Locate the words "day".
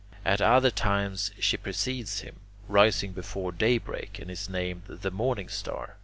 3.51-3.77